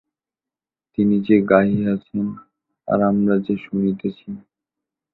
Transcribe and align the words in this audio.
তিনি 0.93 1.15
যে 1.21 1.37
গাহিয়াছেন 1.41 2.25
আর 2.87 2.99
আমরা 3.01 3.35
যে 3.39 3.55
শুনিতেছি। 3.65 4.29